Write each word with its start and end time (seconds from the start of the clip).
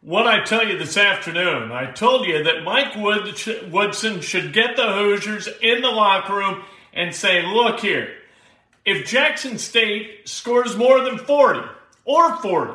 What 0.00 0.28
I 0.28 0.44
tell 0.44 0.64
you 0.64 0.78
this 0.78 0.96
afternoon, 0.96 1.72
I 1.72 1.90
told 1.90 2.24
you 2.24 2.44
that 2.44 2.62
Mike 2.62 2.94
Wood, 2.94 3.34
Woodson 3.72 4.20
should 4.20 4.52
get 4.52 4.76
the 4.76 4.92
Hoosiers 4.92 5.48
in 5.60 5.82
the 5.82 5.90
locker 5.90 6.36
room 6.36 6.62
and 6.92 7.12
say, 7.12 7.44
look 7.44 7.80
here, 7.80 8.14
if 8.84 9.08
Jackson 9.08 9.58
State 9.58 10.28
scores 10.28 10.76
more 10.76 11.00
than 11.00 11.18
40 11.18 11.68
or 12.04 12.36
40, 12.36 12.74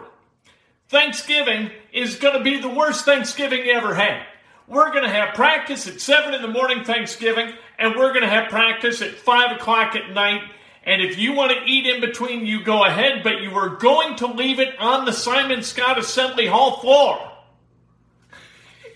Thanksgiving 0.90 1.72
is 1.94 2.18
going 2.18 2.38
to 2.38 2.44
be 2.44 2.60
the 2.60 2.68
worst 2.68 3.06
Thanksgiving 3.06 3.66
you 3.66 3.72
ever 3.72 3.96
had. 3.96 4.26
We're 4.68 4.92
going 4.92 5.06
to 5.06 5.10
have 5.10 5.34
practice 5.34 5.88
at 5.88 6.02
7 6.02 6.34
in 6.34 6.42
the 6.42 6.50
morning 6.50 6.84
Thanksgiving, 6.84 7.54
and 7.80 7.96
we're 7.96 8.12
going 8.12 8.24
to 8.24 8.30
have 8.30 8.50
practice 8.50 9.02
at 9.02 9.12
5 9.16 9.58
o'clock 9.58 9.96
at 9.96 10.12
night. 10.12 10.42
And 10.86 11.02
if 11.02 11.18
you 11.18 11.34
want 11.34 11.52
to 11.52 11.64
eat 11.66 11.86
in 11.86 12.02
between, 12.02 12.46
you 12.46 12.64
go 12.64 12.84
ahead, 12.84 13.24
but 13.24 13.42
you 13.42 13.52
are 13.52 13.78
going 13.78 14.18
to 14.18 14.28
leave 14.28 14.60
it 14.60 14.78
on 14.80 15.06
the 15.06 15.14
Simon 15.14 15.60
Skjodt 15.60 15.98
Assembly 15.98 16.46
Hall 16.46 16.80
floor. 16.80 17.32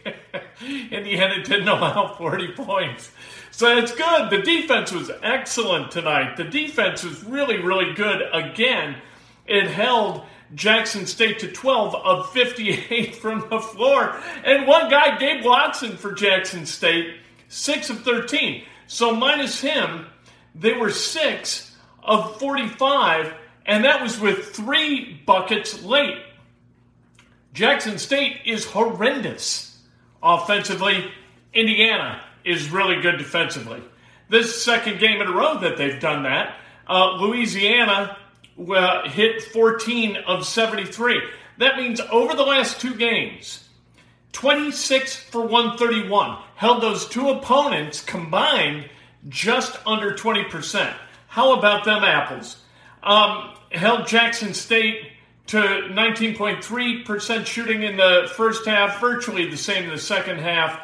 in 0.61 1.03
the 1.03 1.17
end, 1.17 1.33
it 1.33 1.45
didn't 1.45 1.67
allow 1.67 2.13
40 2.17 2.53
points. 2.53 3.11
So 3.52 3.78
it's 3.78 3.95
good. 3.95 4.29
The 4.29 4.41
defense 4.41 4.91
was 4.91 5.09
excellent 5.23 5.91
tonight. 5.91 6.35
The 6.35 6.44
defense 6.44 7.03
was 7.03 7.23
really, 7.23 7.57
really 7.57 7.94
good. 7.94 8.22
Again, 8.33 8.97
it 9.45 9.67
held 9.67 10.23
Jackson 10.56 11.06
State 11.06 11.39
to 11.39 11.51
12 11.51 11.95
of 11.95 12.31
58 12.33 13.16
from 13.22 13.47
the 13.50 13.59
floor. 13.59 14.19
And 14.44 14.67
one 14.67 14.89
guy, 14.89 15.17
Gabe 15.17 15.44
Watson 15.45 15.95
for 15.95 16.12
Jackson 16.12 16.66
State, 16.66 17.16
6 17.47 17.89
of 17.89 18.03
13. 18.03 18.63
So 18.88 19.16
minus 19.16 19.62
him, 19.62 20.07
they 20.53 20.73
were 20.73 20.91
6 20.91 21.66
of 22.07 22.40
45, 22.40 23.34
and 23.66 23.84
that 23.84 24.01
was 24.01 24.19
with 24.19 24.56
three 24.56 25.22
buckets 25.25 25.84
late. 25.84 26.18
Jackson 27.53 27.97
State 27.97 28.41
is 28.45 28.66
horrendous 28.66 29.79
offensively. 30.23 31.12
Indiana 31.53 32.23
is 32.45 32.72
really 32.72 33.01
good 33.01 33.18
defensively. 33.18 33.84
This 34.29 34.63
second 34.63 35.00
game 35.00 35.22
in 35.22 35.28
a 35.28 35.31
row 35.31 35.59
that 35.59 35.78
they've 35.78 36.00
done 36.00 36.23
that. 36.23 36.56
Uh, 36.88 37.16
Louisiana 37.16 38.18
uh, 38.57 39.09
hit 39.09 39.44
14 39.44 40.18
of 40.28 40.45
73. 40.45 41.22
That 41.57 41.78
means 41.78 42.00
over 42.12 42.35
the 42.35 42.44
last 42.44 42.79
two 42.79 42.95
games, 42.95 43.68
26 44.31 45.16
for 45.16 45.41
131 45.41 46.38
held 46.56 46.81
those 46.81 47.07
two 47.07 47.29
opponents 47.29 48.01
combined 48.01 48.89
just 49.28 49.78
under 49.85 50.13
20%. 50.13 50.94
How 51.27 51.57
about 51.57 51.85
them 51.85 52.03
apples? 52.03 52.57
Um, 53.03 53.53
held 53.71 54.07
Jackson 54.07 54.53
State 54.53 55.11
to 55.47 55.57
19.3% 55.57 57.45
shooting 57.45 57.83
in 57.83 57.95
the 57.97 58.29
first 58.35 58.65
half, 58.65 58.99
virtually 58.99 59.49
the 59.49 59.57
same 59.57 59.85
in 59.85 59.89
the 59.89 59.97
second 59.97 60.39
half. 60.39 60.79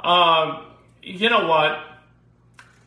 Uh, 0.00 0.64
you 1.02 1.30
know 1.30 1.46
what? 1.46 1.72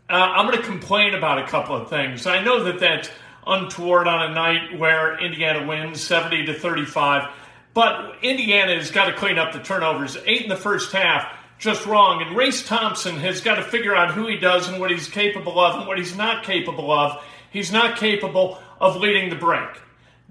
Uh, 0.07 0.13
I'm 0.13 0.45
going 0.45 0.57
to 0.57 0.63
complain 0.63 1.15
about 1.15 1.39
a 1.39 1.47
couple 1.47 1.75
of 1.75 1.89
things. 1.89 2.27
I 2.27 2.43
know 2.43 2.63
that 2.65 2.79
that's 2.79 3.09
untoward 3.47 4.07
on 4.07 4.31
a 4.31 4.33
night 4.33 4.77
where 4.77 5.19
Indiana 5.19 5.65
wins 5.65 6.01
70 6.01 6.45
to 6.45 6.53
35, 6.53 7.31
but 7.73 8.15
Indiana 8.21 8.75
has 8.75 8.91
got 8.91 9.05
to 9.05 9.13
clean 9.13 9.39
up 9.39 9.51
the 9.53 9.59
turnovers. 9.59 10.17
Eight 10.25 10.43
in 10.43 10.49
the 10.49 10.55
first 10.55 10.91
half 10.91 11.27
just 11.57 11.85
wrong. 11.85 12.21
And 12.21 12.35
Race 12.35 12.65
Thompson 12.65 13.17
has 13.17 13.41
got 13.41 13.55
to 13.55 13.63
figure 13.63 13.95
out 13.95 14.13
who 14.13 14.27
he 14.27 14.37
does 14.37 14.67
and 14.67 14.79
what 14.79 14.91
he's 14.91 15.07
capable 15.07 15.59
of 15.59 15.79
and 15.79 15.87
what 15.87 15.97
he's 15.97 16.15
not 16.15 16.43
capable 16.43 16.91
of. 16.91 17.23
He's 17.49 17.71
not 17.71 17.97
capable 17.97 18.59
of 18.79 18.97
leading 18.97 19.29
the 19.29 19.35
break. 19.35 19.69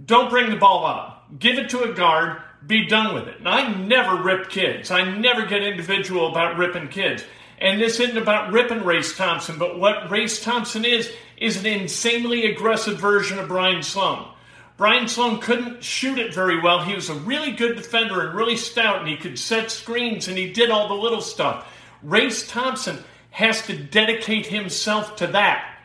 Don't 0.05 0.31
bring 0.31 0.51
the 0.51 0.57
ball 0.57 0.85
up. 0.85 1.39
Give 1.39 1.59
it 1.59 1.71
to 1.71 1.83
a 1.83 1.95
guard. 1.95 2.41
Be 2.67 2.87
done 2.87 3.15
with 3.15 3.29
it. 3.29 3.39
And 3.39 3.49
I 3.49 3.73
never 3.75 4.23
rip 4.23 4.51
kids. 4.51 4.91
I 4.91 5.17
never 5.17 5.47
get 5.47 5.63
individual 5.63 6.29
about 6.29 6.59
ripping 6.59 6.89
kids. 6.89 7.25
And 7.59 7.81
this 7.81 8.01
isn't 8.01 8.19
about 8.19 8.53
ripping 8.53 8.85
Race 8.85 9.17
Thompson, 9.17 9.59
but 9.59 9.79
what 9.79 10.11
Race 10.11 10.43
Thompson 10.43 10.85
is, 10.85 11.11
is 11.37 11.57
an 11.57 11.67
insanely 11.67 12.51
aggressive 12.51 12.99
version 12.99 13.39
of 13.39 13.49
Brian 13.49 13.83
Sloan. 13.83 14.29
Brian 14.77 15.07
Sloan 15.07 15.39
couldn't 15.39 15.85
shoot 15.85 16.19
it 16.19 16.35
very 16.35 16.61
well. 16.61 16.83
He 16.83 16.95
was 16.95 17.09
a 17.09 17.15
really 17.15 17.53
good 17.53 17.77
defender 17.77 18.27
and 18.27 18.37
really 18.37 18.57
stout, 18.57 18.99
and 18.99 19.09
he 19.09 19.17
could 19.17 19.39
set 19.39 19.71
screens 19.71 20.27
and 20.27 20.37
he 20.37 20.53
did 20.53 20.71
all 20.71 20.89
the 20.89 20.95
little 20.95 21.21
stuff. 21.21 21.69
Race 22.03 22.47
Thompson 22.47 23.03
has 23.31 23.63
to 23.67 23.77
dedicate 23.77 24.47
himself 24.47 25.17
to 25.17 25.29
that. 25.29 25.79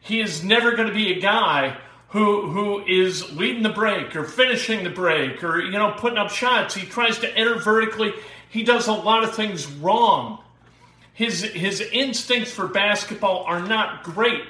He 0.00 0.20
is 0.20 0.44
never 0.44 0.76
going 0.76 0.88
to 0.88 0.94
be 0.94 1.12
a 1.12 1.20
guy 1.20 1.78
who 2.08 2.48
who 2.48 2.84
is 2.84 3.32
leading 3.32 3.62
the 3.62 3.70
break 3.70 4.14
or 4.14 4.24
finishing 4.24 4.84
the 4.84 4.90
break 4.90 5.42
or 5.42 5.60
you 5.60 5.72
know 5.72 5.92
putting 5.96 6.18
up 6.18 6.30
shots. 6.30 6.74
He 6.74 6.86
tries 6.86 7.18
to 7.20 7.36
enter 7.36 7.58
vertically. 7.58 8.12
He 8.50 8.62
does 8.62 8.86
a 8.86 8.92
lot 8.92 9.24
of 9.24 9.34
things 9.34 9.66
wrong. 9.66 10.38
His 11.14 11.42
his 11.42 11.80
instincts 11.80 12.52
for 12.52 12.68
basketball 12.68 13.44
are 13.44 13.60
not 13.60 14.04
great 14.04 14.42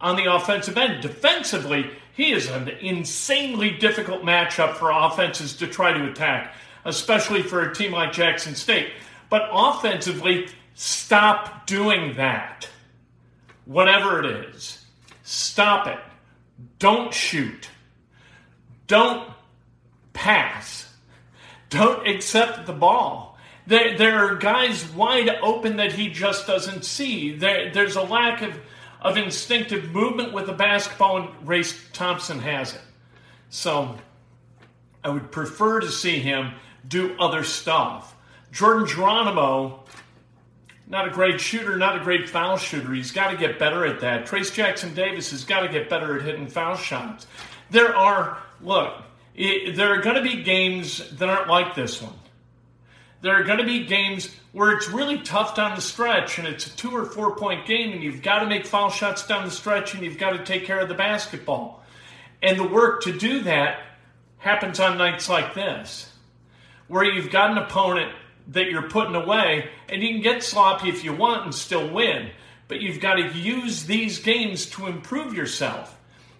on 0.00 0.16
the 0.16 0.32
offensive 0.32 0.76
end. 0.76 1.00
Defensively, 1.00 1.90
he 2.16 2.32
is 2.32 2.48
an 2.48 2.68
insanely 2.68 3.72
difficult 3.72 4.22
matchup 4.22 4.76
for 4.76 4.90
offenses 4.90 5.54
to 5.56 5.66
try 5.66 5.92
to 5.92 6.10
attack, 6.10 6.54
especially 6.86 7.42
for 7.42 7.60
a 7.60 7.74
team 7.74 7.92
like 7.92 8.12
Jackson 8.12 8.54
State. 8.54 8.90
But 9.28 9.50
offensively, 9.52 10.48
stop 10.74 11.66
doing 11.66 12.14
that. 12.16 12.70
Whatever 13.66 14.24
it 14.24 14.46
is, 14.46 14.82
stop 15.24 15.88
it. 15.88 15.98
Don't 16.78 17.12
shoot. 17.12 17.68
Don't 18.86 19.28
pass. 20.14 20.90
Don't 21.68 22.08
accept 22.08 22.64
the 22.64 22.72
ball. 22.72 23.36
There, 23.66 23.98
there 23.98 24.24
are 24.24 24.36
guys 24.36 24.88
wide 24.92 25.28
open 25.42 25.76
that 25.76 25.92
he 25.92 26.08
just 26.08 26.46
doesn't 26.46 26.86
see. 26.86 27.36
There, 27.36 27.70
there's 27.72 27.96
a 27.96 28.02
lack 28.02 28.40
of 28.40 28.58
of 29.00 29.16
instinctive 29.16 29.90
movement 29.92 30.32
with 30.32 30.46
the 30.46 30.52
basketball, 30.52 31.18
and 31.18 31.48
Race 31.48 31.78
Thompson 31.92 32.38
has 32.40 32.74
it. 32.74 32.80
So 33.50 33.96
I 35.04 35.10
would 35.10 35.30
prefer 35.30 35.80
to 35.80 35.90
see 35.90 36.18
him 36.18 36.52
do 36.86 37.16
other 37.18 37.44
stuff. 37.44 38.14
Jordan 38.52 38.86
Geronimo, 38.86 39.84
not 40.86 41.06
a 41.06 41.10
great 41.10 41.40
shooter, 41.40 41.76
not 41.76 42.00
a 42.00 42.04
great 42.04 42.28
foul 42.28 42.56
shooter. 42.56 42.92
He's 42.94 43.12
got 43.12 43.30
to 43.30 43.36
get 43.36 43.58
better 43.58 43.84
at 43.86 44.00
that. 44.00 44.26
Trayce 44.26 44.52
Jackson 44.52 44.94
Davis 44.94 45.30
has 45.30 45.44
got 45.44 45.60
to 45.60 45.68
get 45.68 45.88
better 45.90 46.16
at 46.16 46.22
hitting 46.22 46.46
foul 46.46 46.76
shots. 46.76 47.26
There 47.70 47.94
are, 47.94 48.38
look, 48.60 49.02
It, 49.34 49.76
there 49.76 49.92
are 49.92 50.00
going 50.00 50.16
to 50.16 50.22
be 50.22 50.42
games 50.42 51.10
that 51.18 51.28
aren't 51.28 51.48
like 51.48 51.74
this 51.74 52.00
one. 52.00 52.14
There 53.20 53.34
are 53.34 53.44
going 53.44 53.58
to 53.58 53.64
be 53.64 53.84
games 53.84 54.30
where 54.56 54.72
it's 54.72 54.88
really 54.88 55.18
tough 55.18 55.54
down 55.54 55.76
the 55.76 55.82
stretch 55.82 56.38
and 56.38 56.48
it's 56.48 56.66
a 56.66 56.74
two 56.78 56.90
or 56.90 57.04
four 57.04 57.36
point 57.36 57.66
game 57.66 57.92
and 57.92 58.02
you've 58.02 58.22
got 58.22 58.38
to 58.38 58.46
make 58.46 58.64
foul 58.64 58.88
shots 58.88 59.26
down 59.26 59.44
the 59.44 59.50
stretch 59.50 59.92
and 59.92 60.02
you've 60.02 60.16
got 60.16 60.30
to 60.30 60.42
take 60.42 60.64
care 60.64 60.80
of 60.80 60.88
the 60.88 60.94
basketball. 60.94 61.84
And 62.40 62.58
the 62.58 62.66
work 62.66 63.02
to 63.02 63.12
do 63.12 63.42
that 63.42 63.80
happens 64.38 64.80
on 64.80 64.96
nights 64.96 65.28
like 65.28 65.52
this, 65.52 66.10
where 66.88 67.04
you've 67.04 67.30
got 67.30 67.50
an 67.50 67.58
opponent 67.58 68.14
that 68.48 68.70
you're 68.70 68.88
putting 68.88 69.14
away 69.14 69.68
and 69.90 70.02
you 70.02 70.08
can 70.08 70.22
get 70.22 70.42
sloppy 70.42 70.88
if 70.88 71.04
you 71.04 71.12
want 71.12 71.44
and 71.44 71.54
still 71.54 71.92
win. 71.92 72.30
But 72.66 72.80
you've 72.80 73.00
got 73.00 73.16
to 73.16 73.28
use 73.28 73.84
these 73.84 74.20
games 74.20 74.64
to 74.70 74.86
improve 74.86 75.34
yourself 75.34 75.94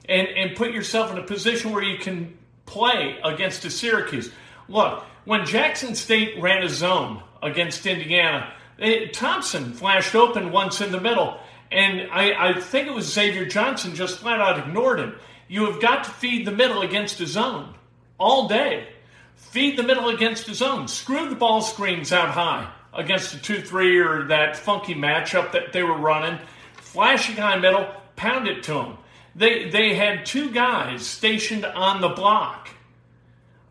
and, 0.09 0.27
and 0.27 0.57
put 0.57 0.71
yourself 0.71 1.13
in 1.13 1.19
a 1.19 1.23
position 1.23 1.71
where 1.71 1.85
you 1.85 1.99
can 1.99 2.39
play 2.65 3.19
against 3.23 3.67
a 3.67 3.71
Syracuse. 3.71 4.33
Look, 4.71 5.05
when 5.27 5.45
Jackson 5.45 5.95
State 5.95 6.41
ran 6.41 6.63
a 6.63 6.71
zone 6.71 7.23
against 7.47 7.87
Indiana, 7.87 8.53
it, 8.79 9.15
Thompson 9.15 9.73
flashed 9.73 10.15
open 10.15 10.53
once 10.53 10.81
in 10.81 10.93
the 10.93 11.01
middle, 11.01 11.39
and 11.73 12.09
I, 12.13 12.51
I 12.51 12.61
think 12.61 12.87
it 12.89 12.95
was 12.95 13.13
Xavier 13.13 13.47
Johnson 13.47 13.95
just 13.95 14.19
flat 14.19 14.41
out 14.41 14.59
ignored 14.59 15.01
him. 15.01 15.15
You 15.49 15.71
have 15.71 15.81
got 15.81 16.05
to 16.05 16.11
feed 16.11 16.47
the 16.47 16.53
middle 16.53 16.83
against 16.83 17.21
a 17.21 17.27
zone 17.27 17.75
all 18.19 18.49
day. 18.49 18.89
Feed 19.35 19.79
the 19.79 19.83
middle 19.83 20.09
against 20.09 20.49
a 20.49 20.55
zone. 20.55 20.89
Screw 20.89 21.29
the 21.29 21.35
ball 21.35 21.63
screens 21.63 22.13
out 22.13 22.31
high 22.31 22.71
against 22.93 23.35
a 23.35 23.39
2 23.39 23.61
3 23.63 23.99
or 23.99 24.25
that 24.29 24.57
funky 24.57 24.95
matchup 24.95 25.53
that 25.53 25.73
they 25.73 25.83
were 25.83 25.97
running. 25.97 26.39
Flash 26.75 27.31
a 27.31 27.35
guy 27.35 27.57
middle, 27.59 27.89
pound 28.17 28.49
it 28.49 28.63
to 28.65 28.81
him. 28.81 28.97
They, 29.35 29.69
they 29.69 29.95
had 29.95 30.25
two 30.25 30.51
guys 30.51 31.07
stationed 31.07 31.67
on 31.67 32.01
the 32.01 32.09
block 32.09 32.71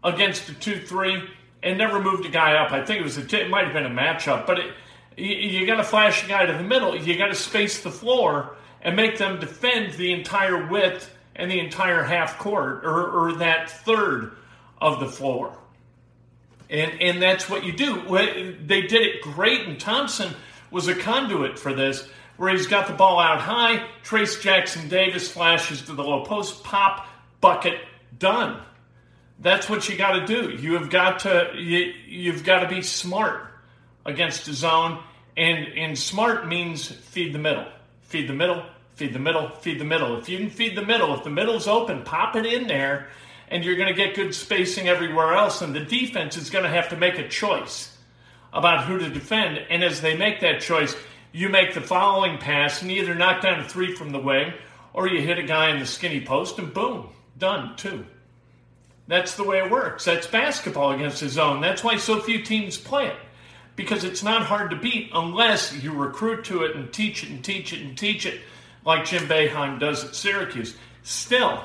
against 0.04 0.48
a 0.50 0.54
2 0.54 0.81
3 0.81 1.24
and 1.65 1.77
never 1.77 2.01
moved 2.01 2.25
a 2.25 2.29
guy 2.29 2.53
up. 2.53 2.71
I 2.71 2.85
think 2.85 3.01
it 3.01 3.03
was 3.03 3.17
a, 3.17 3.41
it 3.41 3.50
might 3.50 3.65
have 3.65 3.73
been 3.73 3.85
a 3.85 3.89
matchup, 3.89 4.45
but 4.45 4.59
it, 4.59 4.73
you, 5.17 5.35
you 5.35 5.65
got 5.65 5.77
to 5.77 5.83
flash 5.83 6.23
a 6.23 6.27
guy 6.27 6.45
to 6.45 6.53
the 6.53 6.63
middle. 6.63 6.95
You 6.95 7.17
got 7.17 7.27
to 7.27 7.35
space 7.35 7.81
the 7.81 7.91
floor 7.91 8.56
and 8.81 8.95
make 8.95 9.17
them 9.17 9.39
defend 9.39 9.94
the 9.94 10.13
entire 10.13 10.67
width 10.67 11.12
and 11.35 11.51
the 11.51 11.59
entire 11.59 12.03
half 12.03 12.38
court 12.38 12.85
or, 12.85 13.09
or 13.09 13.33
that 13.38 13.69
third 13.69 14.38
of 14.79 15.00
the 15.00 15.07
floor. 15.07 15.57
And, 16.69 17.01
and 17.01 17.21
that's 17.21 17.50
what 17.50 17.63
you 17.63 17.73
do. 17.73 18.01
They 18.63 18.81
did 18.81 19.01
it 19.01 19.21
great, 19.21 19.67
and 19.67 19.79
Thompson 19.79 20.33
was 20.71 20.88
a 20.88 20.95
conduit 20.95 21.57
for 21.59 21.73
this, 21.73 22.07
where 22.38 22.51
he's 22.51 22.67
got 22.67 22.88
the 22.88 22.94
ball 22.94 23.19
out 23.19 23.39
high. 23.39 23.88
Trayce 24.03 24.41
Jackson 24.41 24.88
Davis 24.88 25.31
flashes 25.31 25.81
to 25.83 25.94
the 25.94 26.03
low 26.03 26.25
post, 26.25 26.63
pop, 26.63 27.07
bucket, 27.41 27.79
done. 28.19 28.62
That's 29.39 29.69
what 29.69 29.89
you 29.89 29.97
got 29.97 30.13
to 30.13 30.25
do. 30.25 30.51
You 30.51 30.73
have 30.75 30.89
got 30.89 31.19
to 31.19 31.51
you, 31.55 31.93
you've 32.07 32.43
got 32.43 32.59
to 32.59 32.67
be 32.67 32.81
smart 32.81 33.51
against 34.05 34.47
a 34.47 34.53
zone, 34.53 35.03
and 35.35 35.67
and 35.77 35.97
smart 35.97 36.47
means 36.47 36.87
feed 36.87 37.33
the 37.33 37.39
middle, 37.39 37.65
feed 38.01 38.29
the 38.29 38.33
middle, 38.33 38.63
feed 38.95 39.13
the 39.13 39.19
middle, 39.19 39.49
feed 39.49 39.79
the 39.79 39.85
middle. 39.85 40.17
If 40.17 40.29
you 40.29 40.37
can 40.37 40.49
feed 40.49 40.75
the 40.75 40.85
middle, 40.85 41.13
if 41.15 41.23
the 41.23 41.29
middle's 41.29 41.67
open, 41.67 42.03
pop 42.03 42.35
it 42.35 42.45
in 42.45 42.67
there, 42.67 43.09
and 43.49 43.63
you're 43.63 43.75
going 43.75 43.93
to 43.93 43.93
get 43.93 44.15
good 44.15 44.33
spacing 44.33 44.87
everywhere 44.87 45.33
else. 45.33 45.61
And 45.61 45.75
the 45.75 45.81
defense 45.81 46.38
is 46.38 46.49
going 46.49 46.63
to 46.63 46.69
have 46.69 46.89
to 46.89 46.97
make 46.97 47.17
a 47.17 47.27
choice 47.27 47.95
about 48.53 48.85
who 48.85 48.97
to 48.97 49.09
defend. 49.09 49.59
And 49.69 49.83
as 49.83 50.01
they 50.01 50.15
make 50.15 50.39
that 50.39 50.61
choice, 50.61 50.95
you 51.33 51.49
make 51.49 51.73
the 51.73 51.81
following 51.81 52.38
pass 52.38 52.81
and 52.81 52.89
either 52.89 53.13
knock 53.13 53.41
down 53.41 53.59
a 53.59 53.67
three 53.67 53.93
from 53.93 54.11
the 54.11 54.19
wing 54.19 54.53
or 54.93 55.09
you 55.09 55.21
hit 55.21 55.38
a 55.38 55.43
guy 55.43 55.71
in 55.71 55.79
the 55.79 55.85
skinny 55.85 56.21
post 56.21 56.57
and 56.57 56.73
boom, 56.73 57.09
done, 57.38 57.75
two. 57.75 58.05
That's 59.07 59.35
the 59.35 59.43
way 59.43 59.59
it 59.59 59.69
works. 59.69 60.05
That's 60.05 60.27
basketball 60.27 60.91
against 60.91 61.19
the 61.19 61.29
zone. 61.29 61.61
That's 61.61 61.83
why 61.83 61.97
so 61.97 62.19
few 62.19 62.41
teams 62.41 62.77
play 62.77 63.07
it. 63.07 63.17
Because 63.75 64.03
it's 64.03 64.23
not 64.23 64.43
hard 64.43 64.71
to 64.71 64.75
beat 64.75 65.11
unless 65.13 65.75
you 65.83 65.93
recruit 65.93 66.45
to 66.45 66.63
it 66.63 66.75
and 66.75 66.91
teach 66.91 67.23
it 67.23 67.29
and 67.29 67.43
teach 67.43 67.73
it 67.73 67.81
and 67.81 67.97
teach 67.97 68.25
it 68.25 68.41
like 68.85 69.05
Jim 69.05 69.27
Boeheim 69.27 69.79
does 69.79 70.03
at 70.03 70.15
Syracuse. 70.15 70.75
Still, 71.03 71.63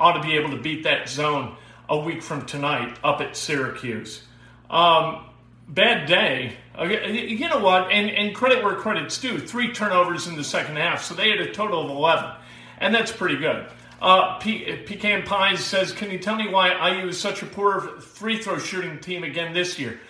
ought 0.00 0.14
to 0.14 0.22
be 0.22 0.34
able 0.34 0.50
to 0.50 0.56
beat 0.56 0.84
that 0.84 1.08
zone 1.08 1.56
a 1.88 1.96
week 1.96 2.22
from 2.22 2.46
tonight 2.46 2.98
up 3.04 3.20
at 3.20 3.36
Syracuse. 3.36 4.22
Um, 4.70 5.26
bad 5.68 6.06
day. 6.06 6.56
You 6.80 7.48
know 7.48 7.60
what? 7.60 7.92
And, 7.92 8.10
and 8.10 8.34
credit 8.34 8.64
where 8.64 8.74
credit's 8.74 9.18
due. 9.20 9.38
Three 9.38 9.72
turnovers 9.72 10.26
in 10.26 10.36
the 10.36 10.44
second 10.44 10.76
half, 10.76 11.04
so 11.04 11.14
they 11.14 11.30
had 11.30 11.40
a 11.40 11.52
total 11.52 11.84
of 11.84 11.90
11. 11.90 12.30
And 12.78 12.94
that's 12.94 13.12
pretty 13.12 13.36
good. 13.36 13.66
Uh, 14.02 14.36
P- 14.38 14.64
Pecan 14.84 15.22
Pies 15.22 15.64
says, 15.64 15.92
Can 15.92 16.10
you 16.10 16.18
tell 16.18 16.34
me 16.34 16.48
why 16.48 16.90
IU 16.90 17.06
is 17.06 17.20
such 17.20 17.40
a 17.42 17.46
poor 17.46 18.00
free 18.00 18.36
throw 18.36 18.58
shooting 18.58 18.98
team 18.98 19.22
again 19.22 19.54
this 19.54 19.78
year? 19.78 20.00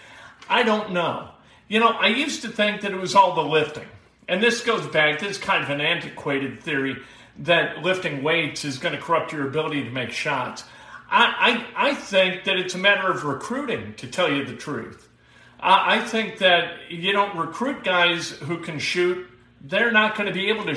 I 0.49 0.63
don't 0.63 0.93
know. 0.93 1.29
You 1.69 1.79
know, 1.79 1.89
I 1.89 2.07
used 2.07 2.41
to 2.41 2.49
think 2.49 2.81
that 2.81 2.93
it 2.93 2.97
was 2.97 3.15
all 3.15 3.35
the 3.35 3.43
lifting. 3.43 3.87
And 4.29 4.43
this 4.43 4.65
goes 4.65 4.87
back, 4.87 5.21
this 5.21 5.33
is 5.33 5.39
kind 5.39 5.63
of 5.63 5.69
an 5.69 5.83
antiquated 5.83 6.63
theory 6.63 7.03
that 7.41 7.83
lifting 7.83 8.23
weights 8.23 8.65
is 8.65 8.79
going 8.79 8.95
to 8.95 9.01
corrupt 9.01 9.31
your 9.31 9.47
ability 9.47 9.85
to 9.85 9.91
make 9.91 10.11
shots. 10.11 10.65
I, 11.11 11.67
I, 11.77 11.91
I 11.91 11.95
think 11.95 12.45
that 12.45 12.57
it's 12.57 12.75
a 12.75 12.79
matter 12.79 13.11
of 13.11 13.25
recruiting, 13.25 13.93
to 13.97 14.07
tell 14.07 14.33
you 14.33 14.47
the 14.47 14.57
truth. 14.57 15.07
I, 15.61 15.97
I 15.97 16.01
think 16.01 16.39
that 16.39 16.91
you 16.91 17.13
don't 17.13 17.37
recruit 17.37 17.85
guys 17.85 18.31
who 18.31 18.57
can 18.61 18.79
shoot, 18.79 19.29
they're 19.61 19.93
not 19.93 20.17
going 20.17 20.29
to 20.29 20.35
be 20.35 20.49
able 20.49 20.65
to 20.65 20.75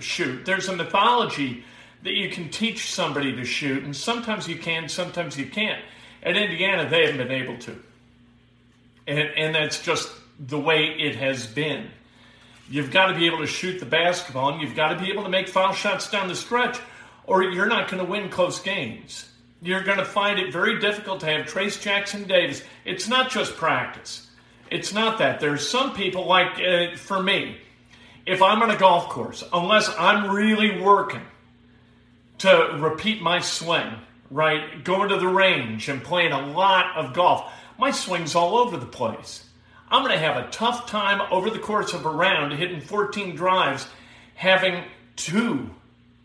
shoot. 0.00 0.46
There's 0.46 0.68
a 0.68 0.76
mythology 0.76 1.62
that 2.02 2.14
you 2.14 2.30
can 2.30 2.48
teach 2.50 2.90
somebody 2.90 3.34
to 3.34 3.44
shoot, 3.44 3.82
and 3.82 3.96
sometimes 3.96 4.46
you 4.46 4.56
can, 4.56 4.88
sometimes 4.88 5.36
you 5.36 5.46
can't. 5.46 5.82
At 6.22 6.36
Indiana, 6.36 6.88
they 6.88 7.06
haven't 7.06 7.28
been 7.28 7.42
able 7.42 7.58
to. 7.58 7.76
And, 9.06 9.18
and 9.18 9.54
that's 9.54 9.82
just 9.82 10.10
the 10.38 10.58
way 10.58 10.86
it 10.86 11.16
has 11.16 11.46
been. 11.46 11.88
You've 12.68 12.90
got 12.90 13.06
to 13.06 13.14
be 13.14 13.26
able 13.26 13.38
to 13.38 13.46
shoot 13.46 13.78
the 13.78 13.86
basketball 13.86 14.52
and 14.52 14.60
you've 14.60 14.74
got 14.74 14.88
to 14.88 14.98
be 14.98 15.10
able 15.10 15.22
to 15.22 15.28
make 15.28 15.48
foul 15.48 15.72
shots 15.72 16.10
down 16.10 16.28
the 16.28 16.34
stretch, 16.34 16.78
or 17.24 17.44
you're 17.44 17.66
not 17.66 17.88
going 17.90 18.04
to 18.04 18.10
win 18.10 18.28
close 18.28 18.60
games. 18.60 19.28
You're 19.62 19.82
going 19.82 19.98
to 19.98 20.04
find 20.04 20.38
it 20.38 20.52
very 20.52 20.80
difficult 20.80 21.20
to 21.20 21.26
have 21.26 21.46
Trayce 21.46 21.80
Jackson 21.80 22.24
Davis. 22.24 22.62
It's 22.84 23.08
not 23.08 23.30
just 23.30 23.56
practice. 23.56 24.28
It's 24.70 24.92
not 24.92 25.18
that. 25.18 25.38
There's 25.38 25.66
some 25.66 25.94
people, 25.94 26.26
like 26.26 26.60
uh, 26.60 26.96
for 26.96 27.22
me, 27.22 27.58
if 28.26 28.42
I'm 28.42 28.62
on 28.62 28.70
a 28.70 28.76
golf 28.76 29.08
course, 29.08 29.44
unless 29.52 29.88
I'm 29.96 30.34
really 30.34 30.80
working 30.80 31.22
to 32.38 32.78
repeat 32.80 33.22
my 33.22 33.40
swing, 33.40 33.92
right, 34.30 34.84
going 34.84 35.08
to 35.08 35.16
the 35.16 35.28
range 35.28 35.88
and 35.88 36.02
playing 36.02 36.32
a 36.32 36.46
lot 36.48 36.96
of 36.96 37.14
golf, 37.14 37.50
my 37.78 37.90
swing's 37.90 38.34
all 38.34 38.58
over 38.58 38.76
the 38.76 38.86
place. 38.86 39.44
I'm 39.88 40.02
going 40.02 40.12
to 40.12 40.24
have 40.24 40.36
a 40.36 40.50
tough 40.50 40.88
time 40.88 41.20
over 41.30 41.48
the 41.48 41.58
course 41.58 41.92
of 41.92 42.04
a 42.04 42.10
round 42.10 42.52
hitting 42.52 42.80
14 42.80 43.36
drives, 43.36 43.86
having 44.34 44.82
two 45.14 45.70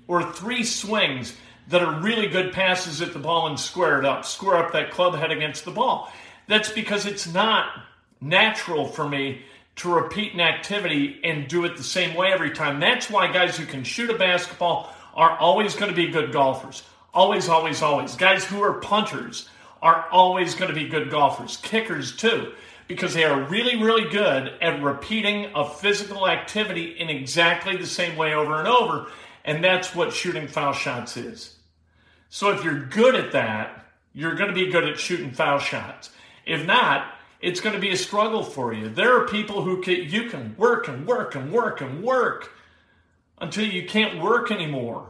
or 0.08 0.32
three 0.34 0.63
swings 0.63 1.36
that 1.68 1.82
are 1.82 2.01
really 2.01 2.27
good 2.27 2.53
passes 2.53 3.01
at 3.01 3.13
the 3.13 3.20
ball 3.20 3.48
and 3.48 3.60
square 3.60 4.00
it 4.00 4.06
up, 4.06 4.25
square 4.25 4.58
up 4.58 4.74
that 4.74 4.91
club 4.91 5.15
head 5.15 5.32
against 5.32 5.63
the 5.63 5.72
ball. 5.72 6.12
That's 6.48 6.72
because 6.72 7.06
it's 7.06 7.32
not 7.32 7.68
natural 8.20 8.88
for 8.88 9.08
me 9.08 9.41
to 9.77 9.94
repeat 9.94 10.34
an 10.34 10.41
activity 10.41 11.20
and 11.24 11.48
do 11.48 11.65
it 11.65 11.77
the 11.77 11.84
same 11.84 12.15
way 12.15 12.32
every 12.34 12.51
time. 12.51 12.80
That's 12.80 13.10
why 13.10 13.32
guys 13.32 13.58
who 13.58 13.65
can 13.65 13.84
shoot 13.84 14.10
a 14.10 14.18
basketball 14.18 14.94
are 15.13 15.38
always 15.38 15.75
going 15.75 15.89
to 15.89 15.96
be 15.96 16.08
good 16.08 16.32
golfers. 16.32 16.84
Always, 17.13 17.50
always, 17.50 17.82
always. 17.82 18.15
Guys 18.15 18.46
who 18.46 18.62
are 18.63 18.74
punters 18.74 19.50
are 19.82 20.08
always 20.12 20.56
going 20.56 20.70
to 20.70 20.75
be 20.75 20.88
good 20.88 21.10
golfers. 21.10 21.58
Kickers, 21.58 22.15
too 22.15 22.53
because 22.91 23.13
they 23.13 23.24
are 23.24 23.44
really, 23.44 23.82
really 23.82 24.10
good 24.10 24.51
at 24.62 24.84
repeating 24.84 25.50
a 25.56 25.68
physical 25.68 26.27
activity 26.27 27.00
in 27.00 27.10
exactly 27.10 27.77
the 27.77 27.86
same 27.86 28.18
way 28.18 28.34
over 28.34 28.60
and 28.60 28.68
over. 28.68 29.08
And 29.46 29.63
that's 29.63 29.96
what 29.96 30.13
shooting 30.13 30.48
foul 30.48 30.74
shots 30.74 31.15
is. 31.15 31.56
So 32.30 32.51
if 32.51 32.63
you're 32.65 32.86
good 32.86 33.15
at 33.15 33.32
that, 33.32 33.86
you're 34.13 34.36
going 34.36 34.50
to 34.50 34.56
be 34.56 34.70
good 34.70 34.84
at 34.84 35.00
shooting 35.00 35.32
foul 35.32 35.60
shots. 35.60 36.10
If 36.46 36.65
not, 36.65 37.13
it's 37.39 37.62
going 37.62 37.75
to 37.75 37.82
be 37.82 37.91
a 37.91 37.98
struggle 37.98 38.44
for 38.44 38.74
you. 38.74 38.89
There 38.89 39.18
are 39.18 39.27
people 39.27 39.62
who 39.62 39.82
can, 39.82 40.03
you 40.10 40.30
can 40.30 40.53
work 40.58 40.89
and 40.89 41.08
work 41.08 41.36
and 41.36 41.51
work 41.51 41.80
and 41.80 42.03
work 42.03 42.51
until 43.42 43.66
you 43.66 43.86
can't 43.86 44.22
work 44.22 44.52
anymore. 44.52 45.08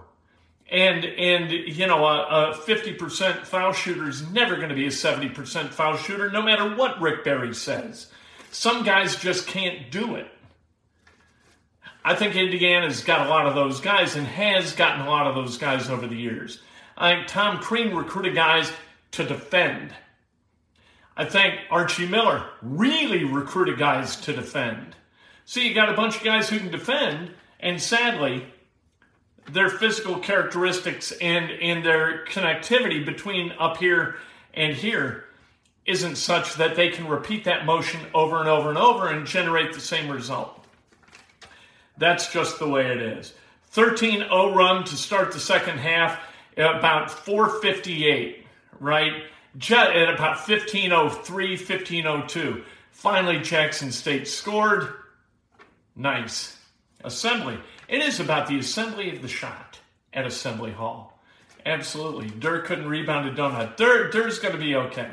And 0.71 1.03
and 1.03 1.51
you 1.51 1.85
know 1.85 2.05
a, 2.05 2.51
a 2.51 2.53
50% 2.53 3.45
foul 3.45 3.73
shooter 3.73 4.07
is 4.07 4.27
never 4.31 4.55
going 4.55 4.69
to 4.69 4.75
be 4.75 4.87
a 4.87 4.89
70% 4.89 5.69
foul 5.69 5.97
shooter, 5.97 6.31
no 6.31 6.41
matter 6.41 6.75
what 6.75 6.99
Rick 7.01 7.25
Barry 7.25 7.53
says. 7.53 8.07
Some 8.51 8.83
guys 8.83 9.17
just 9.17 9.47
can't 9.47 9.91
do 9.91 10.15
it. 10.15 10.27
I 12.03 12.15
think 12.15 12.35
Indiana's 12.35 13.03
got 13.03 13.27
a 13.27 13.29
lot 13.29 13.45
of 13.45 13.53
those 13.53 13.79
guys 13.81 14.15
and 14.15 14.25
has 14.25 14.73
gotten 14.73 15.05
a 15.05 15.09
lot 15.09 15.27
of 15.27 15.35
those 15.35 15.57
guys 15.57 15.89
over 15.89 16.07
the 16.07 16.15
years. 16.15 16.59
I 16.97 17.13
think 17.13 17.27
Tom 17.27 17.59
Crean 17.59 17.95
recruited 17.95 18.33
guys 18.33 18.71
to 19.11 19.25
defend. 19.25 19.93
I 21.15 21.25
think 21.25 21.59
Archie 21.69 22.07
Miller 22.07 22.45
really 22.61 23.23
recruited 23.25 23.77
guys 23.77 24.15
to 24.21 24.33
defend. 24.33 24.95
So 25.45 25.59
you 25.59 25.73
got 25.73 25.89
a 25.89 25.95
bunch 25.95 26.17
of 26.17 26.23
guys 26.23 26.49
who 26.49 26.59
can 26.59 26.71
defend, 26.71 27.31
and 27.61 27.81
sadly, 27.81 28.45
their 29.51 29.69
physical 29.69 30.19
characteristics 30.19 31.11
and, 31.13 31.49
and 31.51 31.85
their 31.85 32.25
connectivity 32.25 33.05
between 33.05 33.53
up 33.59 33.77
here 33.77 34.17
and 34.53 34.73
here 34.75 35.25
isn't 35.85 36.15
such 36.15 36.55
that 36.55 36.75
they 36.75 36.89
can 36.89 37.07
repeat 37.07 37.45
that 37.45 37.65
motion 37.65 37.99
over 38.13 38.39
and 38.39 38.47
over 38.47 38.69
and 38.69 38.77
over 38.77 39.07
and 39.07 39.25
generate 39.25 39.73
the 39.73 39.79
same 39.79 40.09
result. 40.09 40.63
That's 41.97 42.31
just 42.31 42.59
the 42.59 42.67
way 42.67 42.87
it 42.87 43.01
is. 43.01 43.33
13 43.71 44.19
0 44.19 44.53
run 44.53 44.83
to 44.85 44.95
start 44.95 45.31
the 45.31 45.39
second 45.39 45.79
half, 45.79 46.19
about 46.57 47.09
458, 47.09 48.45
right? 48.79 49.23
Jet 49.57 49.95
at 49.95 50.13
about 50.13 50.37
1503, 50.47 51.49
1502. 51.57 52.63
Finally, 52.91 53.39
Jackson 53.39 53.91
State 53.91 54.27
scored. 54.27 54.93
Nice. 55.95 56.57
Assembly. 57.03 57.57
It 57.87 58.01
is 58.01 58.19
about 58.19 58.47
the 58.47 58.59
assembly 58.59 59.15
of 59.15 59.21
the 59.21 59.27
shot 59.27 59.79
at 60.13 60.25
Assembly 60.25 60.71
Hall. 60.71 61.19
Absolutely. 61.65 62.29
Durr 62.29 62.61
couldn't 62.61 62.87
rebound 62.87 63.29
a 63.29 63.33
donut. 63.33 63.77
Durr, 63.77 64.09
Durr's 64.09 64.39
going 64.39 64.53
to 64.53 64.59
be 64.59 64.75
okay. 64.75 65.11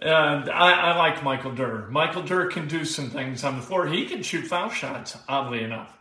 Uh, 0.00 0.46
I, 0.52 0.72
I, 0.72 0.96
like 0.96 1.24
Michael 1.24 1.52
Durr. 1.52 1.88
Michael 1.90 2.22
Durr 2.22 2.48
can 2.48 2.68
do 2.68 2.84
some 2.84 3.10
things 3.10 3.42
on 3.42 3.56
the 3.56 3.62
floor. 3.62 3.86
He 3.86 4.06
can 4.06 4.22
shoot 4.22 4.46
foul 4.46 4.70
shots, 4.70 5.16
oddly 5.28 5.62
enough. 5.62 5.96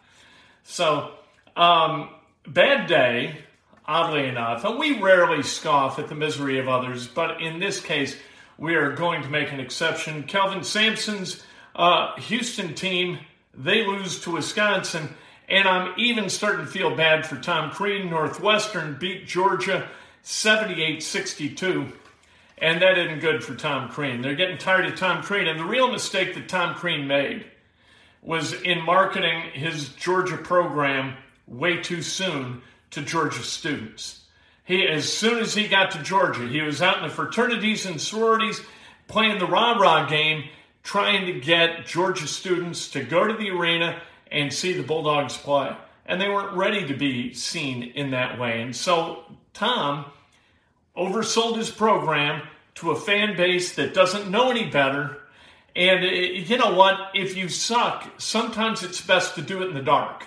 So, 0.64 1.14
um, 1.56 2.10
bad 2.46 2.88
day, 2.88 3.40
oddly 3.86 4.28
enough. 4.28 4.66
And 4.66 4.78
we 4.78 5.02
rarely 5.02 5.42
scoff 5.42 5.98
at 5.98 6.10
the 6.10 6.16
misery 6.16 6.60
of 6.60 6.68
others, 6.68 7.08
but 7.08 7.42
in 7.42 7.60
this 7.60 7.80
case, 7.80 8.16
we 8.58 8.76
are 8.76 8.92
going 8.92 9.24
to 9.24 9.30
make 9.30 9.52
an 9.52 9.60
exception. 9.60 10.24
Kelvin 10.24 10.64
Sampson's 10.64 11.44
uh, 11.76 12.16
Houston 12.20 12.76
team, 12.76 13.20
they 13.58 13.86
lose 13.86 14.20
to 14.22 14.32
Wisconsin. 14.32 15.10
And 15.50 15.68
I'm 15.68 15.94
even 15.98 16.30
starting 16.30 16.66
to 16.66 16.72
feel 16.72 16.96
bad 16.96 17.26
for 17.26 17.38
Tom 17.38 17.72
Crean. 17.72 18.10
Northwestern 18.10 18.98
beat 19.00 19.28
Georgia 19.28 19.88
78 20.22 21.02
62. 21.02 21.92
And 22.60 22.82
that 22.82 22.98
isn't 22.98 23.20
good 23.20 23.44
for 23.44 23.56
Tom 23.56 23.90
Crean. 23.90 24.22
They're 24.22 24.36
getting 24.36 24.58
tired 24.58 24.86
of 24.86 24.96
Tom 24.96 25.24
Crean. 25.24 25.48
And 25.48 25.60
the 25.60 25.66
real 25.66 25.92
mistake 25.92 26.34
that 26.34 26.50
Tom 26.50 26.76
Crean 26.76 27.08
made 27.08 27.46
was 28.22 28.54
in 28.54 28.84
marketing 28.84 29.42
his 29.54 29.90
Georgia 29.90 30.38
program 30.38 31.16
way 31.48 31.82
too 31.82 32.02
soon 32.02 32.62
to 32.92 33.02
Georgia 33.02 33.44
students. 33.44 34.22
He, 34.66 34.86
as 34.86 35.12
soon 35.12 35.40
as 35.40 35.54
he 35.54 35.68
got 35.68 35.92
to 35.92 36.04
Georgia, 36.04 36.46
he 36.46 36.62
was 36.62 36.82
out 36.82 36.98
in 36.98 37.04
the 37.04 37.14
fraternities 37.14 37.86
and 37.86 38.02
sororities 38.02 38.62
playing 39.08 39.40
the 39.40 39.46
rah 39.46 39.78
rah 39.78 40.06
game, 40.08 40.50
trying 40.88 41.26
to 41.26 41.34
get 41.34 41.86
Georgia 41.86 42.26
students 42.26 42.88
to 42.88 43.04
go 43.04 43.28
to 43.28 43.34
the 43.34 43.50
arena 43.50 44.02
and 44.32 44.54
see 44.54 44.72
the 44.72 44.82
Bulldogs 44.82 45.36
play. 45.36 45.76
And 46.06 46.22
they 46.22 46.30
weren't 46.30 46.56
ready 46.56 46.88
to 46.88 46.94
be 46.94 47.34
seen 47.34 47.84
in 47.84 48.12
that 48.12 48.40
way. 48.40 48.62
And 48.62 48.74
so 48.74 49.26
Tom 49.54 50.06
oversold 50.96 51.58
his 51.58 51.70
program 51.70 52.42
to 52.76 52.92
a 52.92 52.96
fan 52.96 53.36
base 53.36 53.76
that 53.76 53.94
doesn't 53.94 54.32
know 54.32 54.50
any 54.50 54.70
better. 54.70 55.18
And 55.76 56.06
uh, 56.06 56.08
you 56.08 56.58
know 56.58 56.74
what? 56.74 56.98
If 57.14 57.36
you 57.36 57.50
suck, 57.50 58.10
sometimes 58.18 58.82
it's 58.82 59.02
best 59.02 59.36
to 59.36 59.42
do 59.42 59.64
it 59.64 59.68
in 59.68 59.74
the 59.74 59.82
dark. 59.82 60.26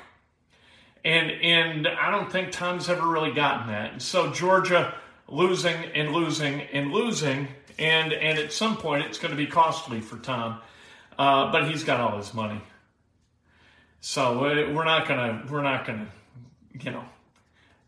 And 1.02 1.30
and 1.30 1.88
I 1.88 2.10
don't 2.10 2.30
think 2.30 2.52
Tom's 2.52 2.90
ever 2.90 3.08
really 3.08 3.32
gotten 3.32 3.68
that. 3.68 3.92
And 3.92 4.02
so 4.02 4.30
Georgia 4.30 4.94
losing 5.26 5.76
and 5.94 6.12
losing 6.12 6.60
and 6.60 6.92
losing, 6.92 7.48
and 7.80 8.12
and 8.12 8.38
at 8.38 8.52
some 8.52 8.76
point 8.76 9.04
it's 9.06 9.18
going 9.18 9.32
to 9.32 9.36
be 9.36 9.46
costly 9.46 10.00
for 10.00 10.18
Tom. 10.18 10.60
Uh, 11.18 11.50
but 11.50 11.68
he's 11.68 11.84
got 11.84 12.00
all 12.00 12.16
his 12.16 12.32
money. 12.32 12.62
So 14.00 14.44
uh, 14.44 14.72
we're 14.72 14.84
not 14.84 15.08
gonna 15.08 15.44
we're 15.50 15.62
not 15.62 15.86
gonna 15.86 16.06
you 16.78 16.90
know 16.90 17.04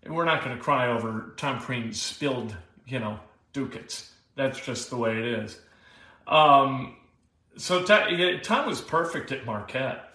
we're 0.07 0.25
not 0.25 0.43
gonna 0.43 0.59
cry 0.59 0.89
over 0.89 1.33
Tom 1.37 1.61
Crean's 1.61 2.01
spilled 2.01 2.57
you 2.87 2.99
know 2.99 3.21
ducats. 3.53 4.11
That's 4.35 4.61
just 4.61 4.91
the 4.91 4.97
way 4.97 5.17
it 5.19 5.25
is. 5.25 5.61
Um, 6.27 6.97
so 7.57 7.83
Tom 7.83 8.67
was 8.67 8.81
perfect 8.81 9.33
at 9.33 9.47
Marquette. 9.47 10.15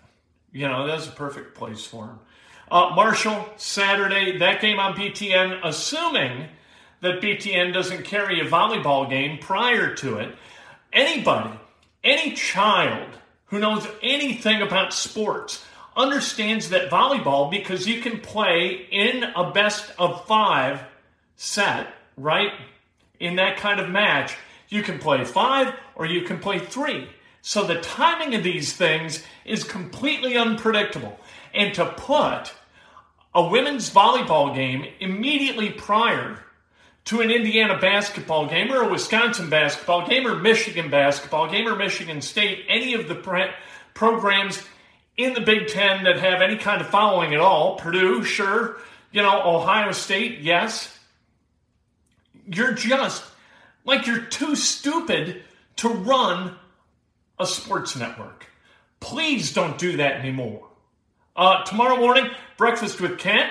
You 0.52 0.68
know 0.68 0.86
that's 0.86 1.08
a 1.08 1.12
perfect 1.12 1.56
place 1.56 1.86
for 1.86 2.06
him. 2.06 2.20
Uh, 2.70 2.92
Marshall 2.96 3.48
Saturday 3.58 4.38
that 4.38 4.62
game 4.62 4.80
on 4.80 4.94
BTN, 4.94 5.62
assuming 5.64 6.50
that 7.02 7.22
BTN 7.22 7.74
doesn't 7.74 8.04
carry 8.04 8.40
a 8.40 8.50
volleyball 8.50 9.10
game 9.10 9.38
prior 9.38 9.94
to 9.96 10.18
it. 10.18 10.36
Anybody, 10.92 11.52
any 12.04 12.34
child 12.34 13.10
who 13.46 13.60
knows 13.60 13.88
anything 14.02 14.62
about 14.62 14.94
sports 14.94 15.64
understands 15.96 16.70
that 16.70 16.90
volleyball, 16.90 17.50
because 17.50 17.88
you 17.88 18.02
can 18.02 18.20
play 18.20 18.88
in 18.92 19.24
a 19.36 19.52
best 19.52 19.92
of 19.98 20.26
five 20.26 20.82
set, 21.36 21.88
right? 22.16 22.52
In 23.20 23.36
that 23.38 23.58
kind 23.58 23.80
of 23.80 23.90
match, 23.90 24.38
you 24.70 24.84
can 24.84 25.00
play 25.00 25.24
five 25.24 25.74
or 25.96 26.06
you 26.06 26.22
can 26.22 26.40
play 26.40 26.60
three. 26.60 27.08
So 27.42 27.66
the 27.66 27.82
timing 27.82 28.36
of 28.36 28.44
these 28.44 28.74
things 28.74 29.24
is 29.46 29.64
completely 29.64 30.36
unpredictable. 30.36 31.20
And 31.54 31.74
to 31.76 31.86
put 31.86 32.54
a 33.34 33.48
women's 33.48 33.90
volleyball 33.90 34.54
game 34.54 34.86
immediately 35.00 35.70
prior 35.70 36.44
to 37.08 37.22
an 37.22 37.32
Indiana 37.32 37.78
basketball 37.80 38.48
game 38.48 38.70
or 38.70 38.82
a 38.82 38.90
Wisconsin 38.90 39.50
basketball 39.50 40.06
game 40.06 40.28
or 40.28 40.36
Michigan 40.36 40.90
basketball 40.90 41.50
game 41.50 41.66
or 41.66 41.78
Michigan 41.78 42.22
State, 42.22 42.66
any 42.68 42.96
of 42.96 43.08
the 43.08 43.16
programs 43.94 44.62
in 45.16 45.34
the 45.34 45.40
Big 45.40 45.68
Ten 45.68 46.04
that 46.04 46.20
have 46.20 46.42
any 46.42 46.58
kind 46.58 46.82
of 46.82 46.88
following 46.88 47.34
at 47.34 47.40
all. 47.40 47.78
Purdue, 47.78 48.24
sure. 48.24 48.78
You 49.14 49.22
know, 49.22 49.42
Ohio 49.42 49.94
State, 49.94 50.40
yes. 50.40 51.00
You're 52.46 52.74
just 52.74 53.24
like 53.86 54.06
you're 54.06 54.24
too 54.24 54.58
stupid 54.58 55.44
to 55.78 55.88
run 55.88 56.56
a 57.40 57.48
sports 57.48 57.96
network. 57.96 58.48
Please 59.00 59.54
don't 59.54 59.78
do 59.78 59.96
that 59.96 60.16
anymore. 60.16 60.68
Uh, 61.38 61.64
tomorrow 61.64 61.96
morning, 61.96 62.30
breakfast 62.58 63.00
with 63.00 63.18
Kent. 63.18 63.50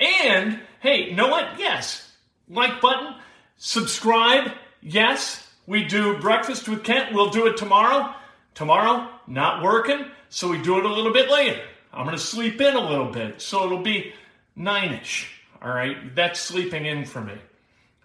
And 0.00 0.58
hey, 0.80 1.10
you 1.10 1.14
know 1.14 1.28
what? 1.28 1.56
Yes, 1.56 2.09
like 2.50 2.80
button, 2.80 3.14
subscribe. 3.56 4.52
Yes, 4.82 5.48
we 5.66 5.84
do 5.84 6.18
breakfast 6.18 6.68
with 6.68 6.84
Kent. 6.84 7.14
We'll 7.14 7.30
do 7.30 7.46
it 7.46 7.56
tomorrow. 7.56 8.14
Tomorrow, 8.54 9.08
not 9.26 9.62
working. 9.62 10.06
So 10.28 10.48
we 10.48 10.60
do 10.60 10.78
it 10.78 10.84
a 10.84 10.92
little 10.92 11.12
bit 11.12 11.30
later. 11.30 11.62
I'm 11.92 12.04
going 12.04 12.16
to 12.16 12.22
sleep 12.22 12.60
in 12.60 12.74
a 12.74 12.88
little 12.88 13.10
bit. 13.10 13.40
So 13.40 13.64
it'll 13.64 13.82
be 13.82 14.12
nine 14.56 14.92
ish. 14.94 15.30
All 15.62 15.72
right. 15.72 16.14
That's 16.14 16.40
sleeping 16.40 16.86
in 16.86 17.04
for 17.04 17.20
me. 17.20 17.34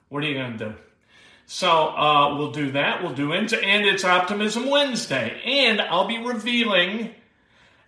What 0.10 0.24
are 0.24 0.28
you 0.28 0.36
going 0.36 0.58
to 0.58 0.70
do? 0.70 0.74
So 1.48 1.70
uh, 1.70 2.38
we'll 2.38 2.52
do 2.52 2.72
that. 2.72 3.04
We'll 3.04 3.14
do 3.14 3.34
into, 3.34 3.60
and 3.60 3.86
it's 3.86 4.04
Optimism 4.04 4.70
Wednesday. 4.70 5.40
And 5.46 5.80
I'll 5.82 6.08
be 6.08 6.18
revealing 6.18 7.14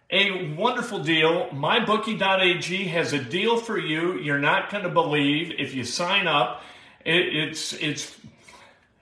a 0.09 0.53
wonderful 0.55 0.99
deal. 0.99 1.47
MyBookie.ag 1.47 2.85
has 2.85 3.13
a 3.13 3.19
deal 3.19 3.57
for 3.57 3.77
you. 3.77 4.17
You're 4.19 4.39
not 4.39 4.69
going 4.71 4.83
to 4.83 4.89
believe 4.89 5.53
if 5.57 5.75
you 5.75 5.83
sign 5.83 6.27
up. 6.27 6.63
It, 7.05 7.35
it's 7.35 7.73
it's 7.73 8.15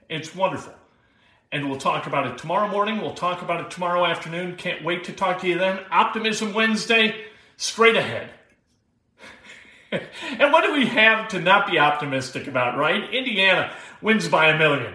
it's 0.08 0.34
wonderful 0.34 0.74
and 1.52 1.68
we'll 1.68 1.78
talk 1.78 2.06
about 2.06 2.26
it 2.26 2.38
tomorrow 2.38 2.68
morning. 2.68 3.00
We'll 3.00 3.14
talk 3.14 3.42
about 3.42 3.60
it 3.60 3.70
tomorrow 3.70 4.04
afternoon. 4.04 4.56
Can't 4.56 4.84
wait 4.84 5.04
to 5.04 5.12
talk 5.12 5.40
to 5.40 5.48
you 5.48 5.58
then. 5.58 5.80
Optimism 5.90 6.52
Wednesday, 6.52 7.14
straight 7.56 7.96
ahead. 7.96 8.30
and 9.90 10.52
what 10.52 10.64
do 10.64 10.72
we 10.72 10.86
have 10.86 11.28
to 11.28 11.40
not 11.40 11.70
be 11.70 11.78
optimistic 11.78 12.46
about, 12.46 12.76
right? 12.76 13.12
Indiana 13.12 13.72
wins 14.02 14.28
by 14.28 14.48
a 14.48 14.58
million. 14.58 14.94